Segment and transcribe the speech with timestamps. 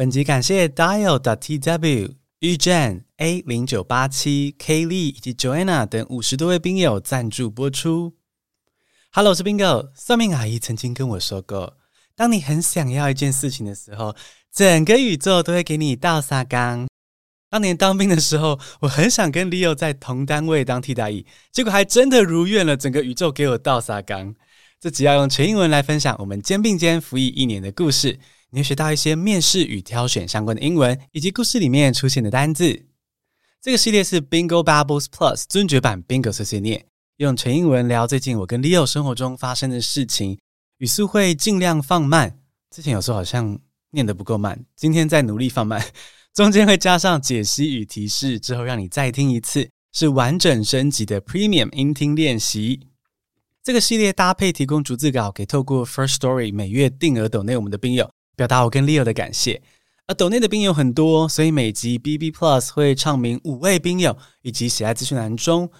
[0.00, 8.14] 本集感谢 Dial T W、玉正 A 零九八七、K Lee 以及 Joanna 等五十多位宾友赞助播出。
[9.12, 9.90] Hello，我是 Bingo。
[9.94, 11.76] 算命阿姨曾经跟我说过，
[12.16, 14.16] 当你很想要一件事情的时候，
[14.50, 16.88] 整个宇宙都会给你倒沙缸。
[17.50, 24.34] 当年当兵的时候，我很想跟 Leo 在同单位当替代役，结果还真的如愿了，整个宇宙给我倒沙缸。
[24.80, 28.18] 这集要用全英文来分享我们肩并肩服役一年的故事。
[28.52, 32.86] 你会学到一些面试与挑选相关的英文，以及故事里面出现的单字。
[33.60, 36.84] 这个系列是 Bingo Bubbles Plus 尊爵版 Bingo 碎碎念，
[37.18, 40.38] 用全英文聊最近我跟 Leo 生活中发生的事情，
[40.78, 42.38] 语速会尽量放慢。
[42.70, 43.58] 之前有时候好像
[43.90, 45.84] 念得不够慢，今天再努力放慢。
[46.32, 52.80] 中间会加上解析与提示，之后让你再听一次，是完整升级的 Premium 音听练习。
[53.62, 58.10] 这个系列搭配提供逐字稿给透过 First Story 每月定额抖内我们的兵友。
[58.36, 59.62] 表达我跟 Leo 的感谢，
[60.06, 65.70] 而抖内的兵友很多，所以每集 BB Plus 会唱名五位兵友以及写在资讯栏中。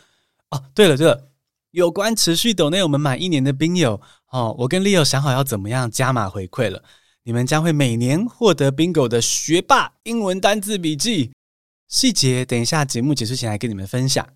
[0.50, 1.28] 哦，对了对了，
[1.70, 6.82] 有关持续抖内我们满一年的兵友，哦，我跟 Leo 想好要怎么样加码回馈了，
[7.22, 11.32] 你们将会每年获得 Bingo 的学霸英文单字笔记，
[11.86, 14.26] 细节等一下节目结束前来跟你们分享。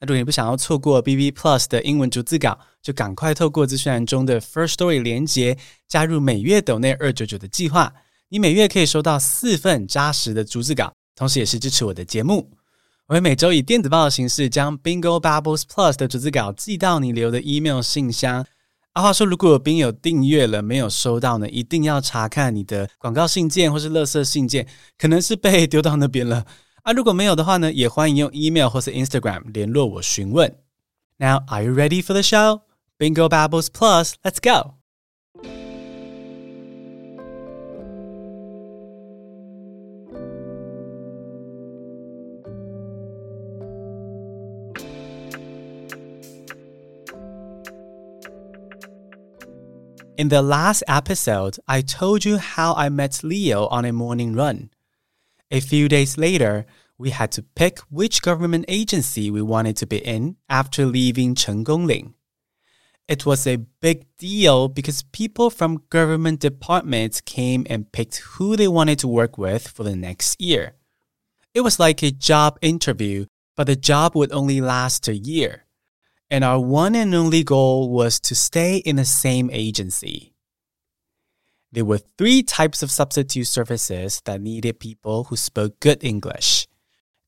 [0.00, 5.56] 那如果你不想要错过 BB Plus 的英文逐字稿，就赶快透过资讯栏中的 First Story 连接
[5.88, 7.92] 加入每月抖内二九九的计划。
[8.28, 12.50] 你每月可以收到四份扎实的逐字稿，同时也是支持我的节目。
[13.06, 18.44] 我会每周以电子报的形式将 Bingo Bubbles Plus 的逐字稿寄到你留的 email 信箱。
[18.94, 26.44] 阿话说，如果有兵友订阅了没有收到呢，一定要查看你的广告信件或是垃圾信件，可能是被丢到那边了。
[26.83, 30.55] 啊，如果没有的话呢，也欢迎用 email 或是 Instagram 联络我询问。
[31.17, 32.61] Now, are you ready for the show?
[32.97, 34.75] Bingo Babbles Plus, let's go!
[50.17, 54.69] In the last episode, I told you how I met Leo on a morning run.
[55.54, 56.66] A few days later,
[56.98, 62.14] we had to pick which government agency we wanted to be in after leaving Gongling.
[63.06, 68.66] It was a big deal because people from government departments came and picked who they
[68.66, 70.72] wanted to work with for the next year.
[71.54, 73.26] It was like a job interview,
[73.56, 75.66] but the job would only last a year.
[76.28, 80.33] And our one and only goal was to stay in the same agency.
[81.74, 86.68] There were three types of substitute services that needed people who spoke good English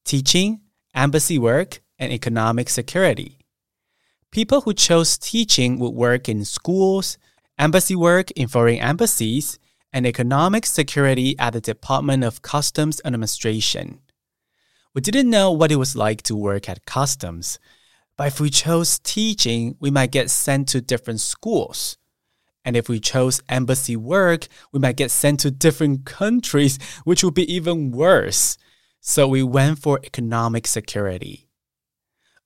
[0.04, 0.60] teaching,
[0.94, 3.40] embassy work, and economic security.
[4.30, 7.18] People who chose teaching would work in schools,
[7.58, 9.58] embassy work in foreign embassies,
[9.92, 13.98] and economic security at the Department of Customs Administration.
[14.94, 17.58] We didn't know what it was like to work at customs,
[18.16, 21.98] but if we chose teaching, we might get sent to different schools.
[22.66, 27.34] And if we chose embassy work, we might get sent to different countries, which would
[27.34, 28.58] be even worse.
[29.00, 31.48] So we went for economic security.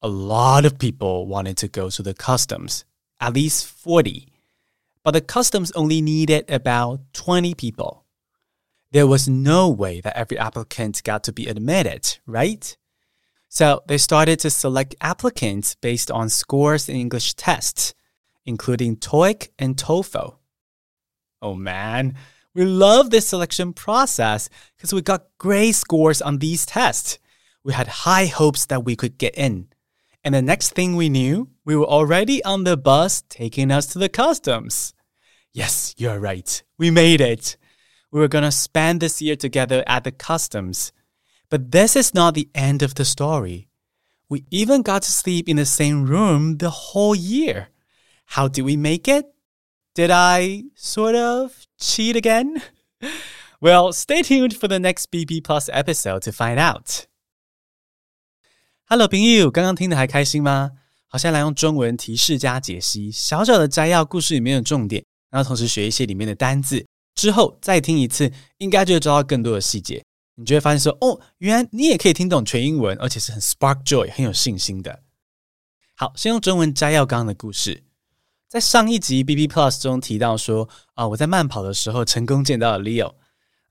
[0.03, 2.84] A lot of people wanted to go to the customs,
[3.19, 4.28] at least 40.
[5.03, 8.04] But the customs only needed about 20 people.
[8.92, 12.76] There was no way that every applicant got to be admitted, right?
[13.48, 17.94] So they started to select applicants based on scores in English tests
[18.50, 20.37] including TOEIC and TOEFL.
[21.41, 22.16] Oh man,
[22.53, 27.19] we love this selection process because we got great scores on these tests.
[27.65, 29.69] We had high hopes that we could get in.
[30.25, 33.99] And the next thing we knew, we were already on the bus taking us to
[33.99, 34.93] the customs.
[35.53, 36.62] Yes, you're right.
[36.77, 37.56] We made it.
[38.11, 40.93] We were going to spend this year together at the customs.
[41.49, 43.69] But this is not the end of the story.
[44.28, 47.69] We even got to sleep in the same room the whole year.
[48.30, 49.25] How did we make it?
[49.94, 52.62] Did I sort of cheat again?
[53.59, 57.06] Well, stay tuned for the next BB Plus episode to find out.
[58.88, 60.72] Hello，朋友，刚刚听的还开心吗？
[61.07, 66.86] 好，现在来用中文提示加解析，小小的摘要故事里面的重点，然后同时学一些里面的单字，
[67.16, 70.04] 之后再听一次，应该就会抓到更多的细节。
[70.36, 75.04] 你就会发现说，哦，原来你也可以听懂全英文，而且是很 spark joy，很有信心的。
[75.95, 77.83] 好，先用中文摘要刚刚的故事。
[78.50, 83.14] 在上一集 B B Plus 中提到说啊，我在慢跑的时候成功见到了 Leo。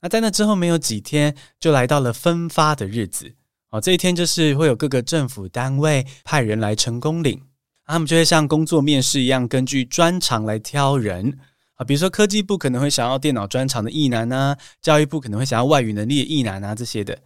[0.00, 3.34] 那在那之后没有几天，就来到了分发的日子。
[3.68, 7.42] 哦，这一天就是会有各个政府单位派人来成功领，
[7.84, 11.38] 他们就会像工作面试一样，根据专长来挑人。
[11.74, 17.18] 啊，比如说科技部可能会想要电脑专长的艺男啊，教育部可能会想要外语能力的艺男啊这些的。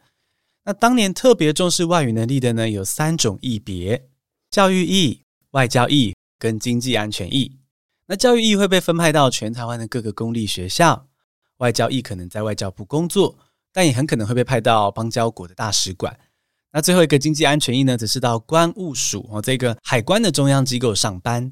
[0.65, 4.09] 那当年特别重视外语能力的呢，有三种艺别：
[4.51, 5.23] 教育役、
[5.53, 7.57] 外交役跟经济安全役。
[8.07, 11.07] 那教育役会被分派到全台湾的各个公立学校，
[11.57, 13.39] 外交役可能在外交部工作，
[13.73, 16.15] 但也很可能会被派到邦交国的大使馆。
[16.71, 21.51] 那最后一个经济安全役呢，则是到关务署哦这个海关的中央机构上班。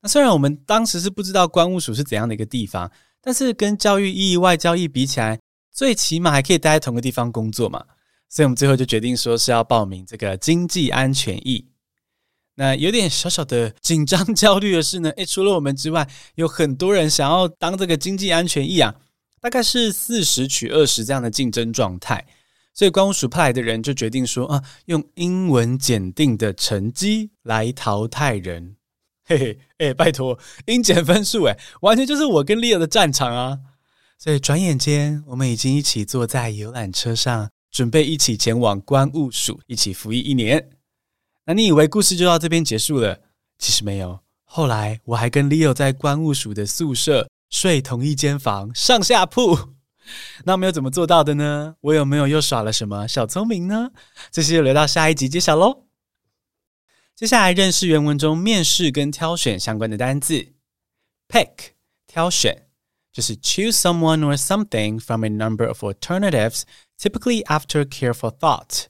[0.00, 2.90] 那虽然我们当时是不知道关务署是怎样的一个地方，
[3.20, 5.38] 但是跟教育意义、外交意比起来，
[5.70, 7.84] 最起码还可以待在同个地方工作嘛。
[8.30, 11.71] 所以我们最后就决定说是要报名这个经济安全役。
[12.54, 18.94] 那有点小小的紧张焦虑的是呢， 诶，除了我们之外，有很多人想要当这个经济安全役啊，
[19.40, 22.26] 大概是四十取二十这样的竞争状态。
[22.74, 28.76] 所以关务署派来的人就决定说啊，用英文检定的成绩来淘汰人。
[29.24, 33.58] 嘿 嘿，哎，拜托，英检分数，哎，完全就是我跟 Leo 的战场啊！
[34.18, 40.70] 所以转眼间，我们已经一起坐在游览车上，准备一起前往关务署，一起服役一年。
[41.44, 43.20] 那你以为故事就到这边结束了？
[43.58, 49.74] 其实没有，后来我还跟 Leo 在关务署的宿舍睡同一间房，上下铺。
[50.44, 51.76] 那我们又怎么做到的呢？
[51.80, 53.90] 我有没有又耍了什么小聪明呢？
[54.30, 55.84] 这些就留到下一集揭晓喽。
[57.14, 60.54] 接下来认识原文中面试跟挑选相关的单字。
[61.28, 61.72] Pick
[62.06, 62.66] 挑选
[63.12, 66.62] 就是 choose someone or something from a number of alternatives,
[66.98, 68.86] typically after careful thought。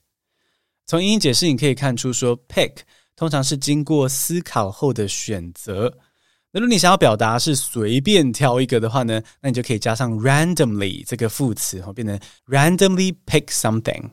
[0.93, 2.75] 从英语解释你可以看出，说 pick
[3.17, 5.91] 通常是经过思考后的选择。
[6.51, 14.11] 那如果你想要表达是随便挑一个的话呢，那你就可以加上 randomly 这个副词，然后变成 randomly pick something。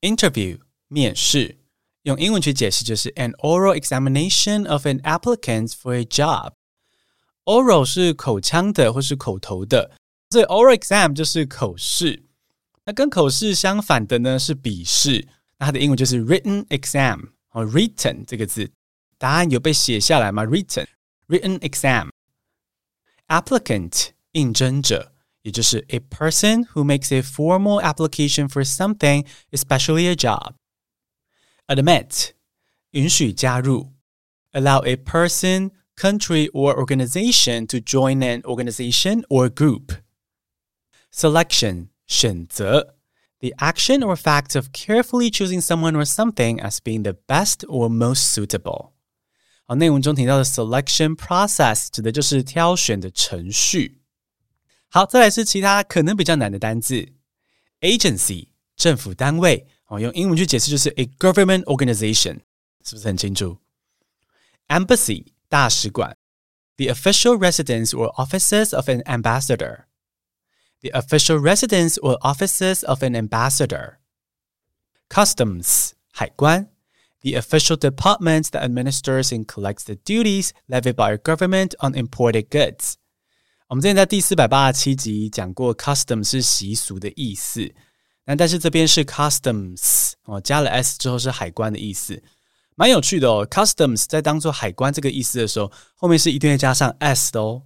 [0.00, 1.58] Interview 面试。
[2.02, 6.54] 用英文去解释就是 an oral examination of an applicant for a job。
[7.44, 9.92] oral 是口腔的或是口头的，
[10.30, 12.24] 所以 oral exam 就是口试。
[12.84, 15.28] 那跟口试相反的呢是笔试，
[15.61, 18.71] 那它的英文就是 written exam 哦，written 这个字，
[19.17, 20.45] 答案有被写下来吗？
[20.45, 20.87] written
[21.27, 32.31] written exam。applicant 应征者，也就是 a person who makes a formal application for something, especially a job。admit
[32.91, 33.93] 允许加入，
[34.51, 39.97] allow a person, country, or organization to join an organization or group.
[41.11, 42.95] Selection 选择
[43.41, 47.89] the action or fact of carefully choosing someone or something as being the best or
[47.89, 48.91] most suitable.
[49.65, 54.01] 好，内文中提到的 selection process 指的就是挑选的程序。
[54.89, 57.13] 好，再来是其他可能比较难的单字，
[57.81, 59.67] agency 政府单位。
[59.87, 62.39] 哦，用英文去解释就是 a government organization，
[62.83, 63.57] 是不是很清楚？
[64.67, 66.17] Embassy 大使馆，
[66.75, 69.85] the official residence or offices of an ambassador。
[70.81, 73.97] The official residence or offices of an ambassador.
[75.09, 76.67] Customs 海关，
[77.21, 82.93] the official department that administers and collects the duties levied by a government on imported goods。
[83.69, 87.73] 我们之前在第四百八十七集讲过，custom 是习俗的意思。
[88.25, 92.21] 那但是这边是 customs 哦，加了 s 之后是海关的意思，
[92.75, 93.47] 蛮有趣的哦。
[93.49, 97.63] customs 在当做海关这个意思的时候，后面是一定会加上 s 的哦。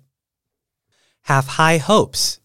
[1.26, 2.36] Have high hopes，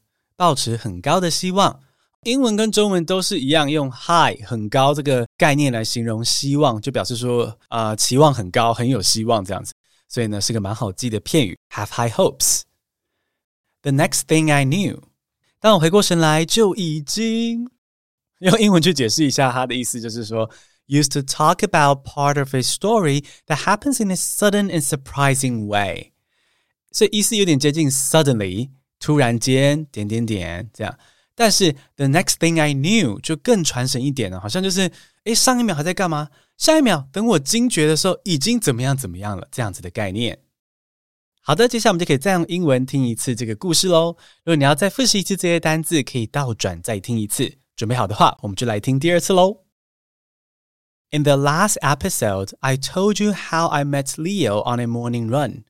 [0.40, 1.80] 抱持很高的希望。
[2.24, 9.72] 英文跟中文都是一样，用 high 很高这个概念来形容希望，就表示说啊期望很高，很有希望这样子。
[10.08, 11.58] 所以呢是个蛮好记的片语。
[11.70, 15.00] Have high hopes。The next thing I knew，
[15.60, 17.70] 当我回过神来，就已经。
[18.40, 20.50] 用英文去解释一下，它的意思就是说，
[20.88, 26.12] used to talk about part of a story that happens in a sudden and surprising way。
[26.92, 28.68] 所以意思有点接近 suddenly，
[29.00, 30.98] 突然间点点点这样。
[31.34, 34.90] 但是 the next thing I knew 就更传神一点了，好像就是
[35.24, 36.30] 诶，上一秒还在干嘛？
[36.56, 40.38] 下一秒等我惊觉的时候，已经怎么样怎么样了，这样子的概念。
[41.42, 44.16] 好的，接下来我们就可以再用英文听一次这个故事喽。
[44.44, 47.58] 如果你要再复习一次这些单字，可以倒转再听一次。
[47.76, 49.64] 准备好的话，我们就来听第二次喽。
[51.10, 55.64] In the last episode, I told you how I met Leo on a morning run.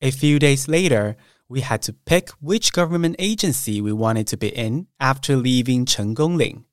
[0.00, 1.16] A few days later,
[1.49, 6.65] we had to pick which government agency we wanted to be in after leaving Chenggongling.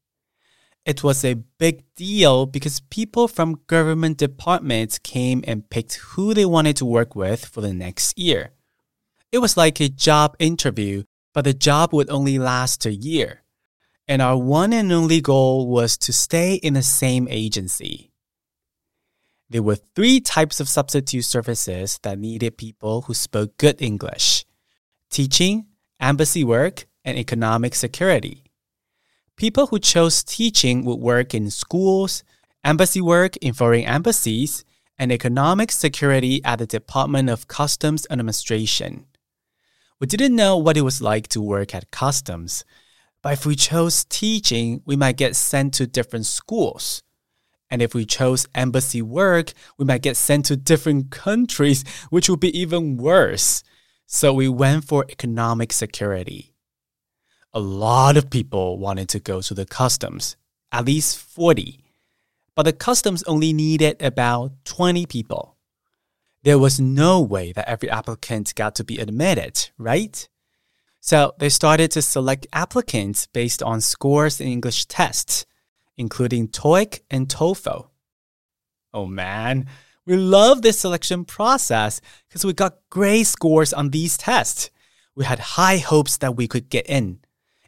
[0.85, 6.45] It was a big deal because people from government departments came and picked who they
[6.45, 8.51] wanted to work with for the next year.
[9.33, 13.45] It was like a job interview, but the job would only last a year
[14.07, 18.13] and our one and only goal was to stay in the same agency.
[19.49, 24.45] There were three types of substitute services that needed people who spoke good English
[25.15, 25.65] teaching,
[26.01, 28.43] embassy work, and economic security.
[29.37, 32.25] People who chose teaching would work in schools,
[32.65, 34.65] embassy work in foreign embassies,
[34.99, 39.07] and economic security at the Department of Customs Administration.
[40.01, 42.65] We didn't know what it was like to work at customs,
[43.23, 47.05] but if we chose teaching, we might get sent to different schools.
[47.71, 52.41] And if we chose embassy work, we might get sent to different countries, which would
[52.41, 53.63] be even worse.
[54.07, 56.55] So we went for economic security.
[57.53, 60.37] A lot of people wanted to go to the customs,
[60.73, 61.81] at least 40.
[62.55, 65.57] But the customs only needed about 20 people.
[66.43, 70.29] There was no way that every applicant got to be admitted, right?
[71.01, 75.47] So they started to select applicants based on scores in English tests,
[75.97, 77.89] including TOEIC and TOEFL.
[78.93, 79.67] Oh man,
[80.07, 84.71] we love this selection process because we got great scores on these tests.
[85.15, 87.21] We had high hopes that we could get in.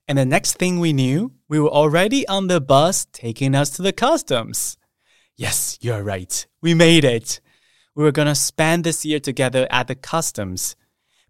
[0.08, 3.82] And the next thing we knew, we were already on the bus taking us to
[3.82, 4.76] the customs.
[5.36, 6.46] Yes, you're right.
[6.60, 7.40] We made it.
[7.94, 10.76] We were going to spend this year together at the customs.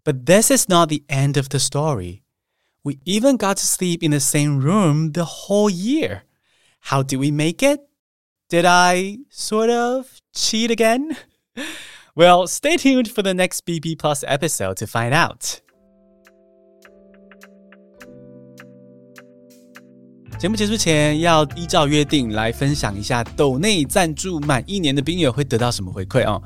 [0.03, 2.23] But this is not the end of the story.
[2.83, 6.23] We even got to sleep in the same room the whole year.
[6.79, 7.86] How did we make it?
[8.48, 11.16] Did I sort of cheat again?
[12.14, 15.60] Well, stay tuned for the next BP Plus episode to find out.
[20.38, 26.42] 节目结束前，要依照约定来分享一下斗内赞助满一年的兵友会得到什么回馈哦。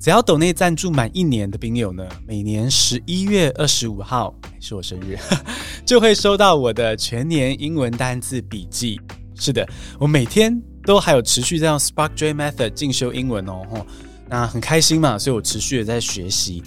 [0.00, 5.18] 只要斗内赞助满一年的兵友呢，每年十一月二十五号是我生日，
[5.84, 9.00] 就会收到我的全年英文单字笔记。
[9.36, 9.66] 是的，
[9.98, 10.58] 我每天
[10.89, 13.85] 都还有持续在用 Spark J Method 进修英文哦。
[14.27, 16.63] 那很开心嘛，所以我持续的在学习。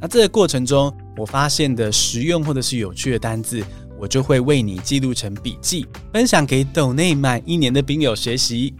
[0.00, 3.62] 那这个过程中，我发现的实用或者是有趣的单字。
[3.98, 8.72] 我就会为你记录成笔记，分享给斗内满一年的兵友学习。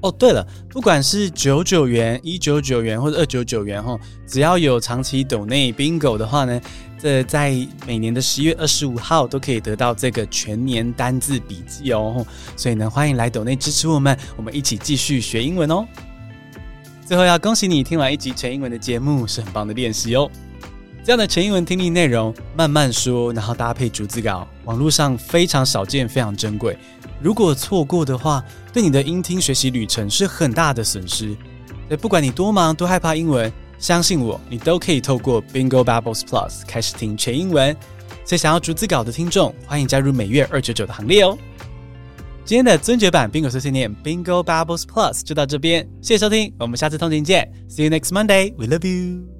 [0.00, 6.60] 哦，对了，不管是九九元、一九九元或者二九九元哈，只要有长期斗内 bingo 的话呢，
[6.98, 7.54] 这在
[7.86, 12.26] 每年的十一月二十五号都可以得到这个全年单字笔记哦。
[12.56, 15.86] 所以呢，欢迎来抖内支持我们，我们一起继续学英文哦。
[17.06, 20.30] 最后要恭喜你听完一集全英文的节目，是很棒的练习哦。
[21.04, 26.76] 这样的全英文听力内容，慢慢说，然后搭配逐字稿，网络上非常少见，非常珍贵。
[27.22, 31.34] 如果错过的话，对你的音听学习旅程是很大的损失。
[31.98, 37.76] 不管你多忙多害怕英文，相信我，你都可以透过 Bingo Bubbles Plus 开始听全英文。
[38.24, 41.38] 所以想要逐字稿的听众，欢迎加入每月二九九的行列哦。
[42.44, 49.37] 今天的尊爵版 Bingo 碎碎念 Bingo Bubbles Plus 就到这边，谢谢收听，我们下次通勤见，See you next Monday，We love you。